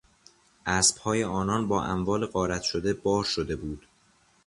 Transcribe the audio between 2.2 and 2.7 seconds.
غارت